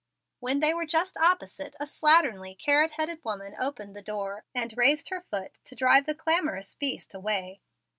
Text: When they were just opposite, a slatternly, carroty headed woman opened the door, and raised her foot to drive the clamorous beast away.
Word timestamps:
When 0.39 0.61
they 0.61 0.73
were 0.73 0.87
just 0.87 1.15
opposite, 1.15 1.75
a 1.79 1.83
slatternly, 1.85 2.57
carroty 2.57 2.93
headed 2.95 3.23
woman 3.23 3.55
opened 3.59 3.95
the 3.95 4.01
door, 4.01 4.45
and 4.55 4.75
raised 4.75 5.09
her 5.09 5.21
foot 5.21 5.51
to 5.65 5.75
drive 5.75 6.07
the 6.07 6.15
clamorous 6.15 6.73
beast 6.73 7.13
away. 7.13 7.61